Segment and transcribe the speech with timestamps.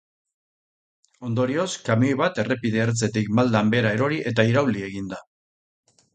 [1.27, 5.23] Ondorioz, kamioi bat errepide ertzetik maldan behera erori eta irauli egin da.